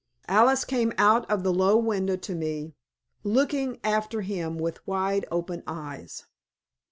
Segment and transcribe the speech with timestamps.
[0.27, 2.73] Alice came out of the low window to me,
[3.23, 6.25] looking after him with wide open eyes.